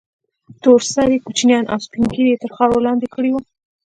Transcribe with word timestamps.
تور 0.63 0.79
سرې 0.93 1.17
كوچنيان 1.25 1.65
او 1.71 1.77
سپين 1.85 2.03
ږيري 2.13 2.31
يې 2.33 2.41
تر 2.43 2.51
خاورو 2.55 2.85
لاندې 2.87 3.07
كړي 3.13 3.29
وو. 3.31 3.41